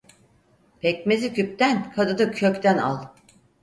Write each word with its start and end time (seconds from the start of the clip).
Pekmezi 0.81 1.33
küpten, 1.33 1.91
kadını 1.91 2.31
kökten 2.31 2.77
al. 2.77 3.03